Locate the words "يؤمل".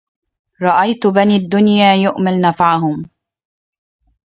1.95-2.41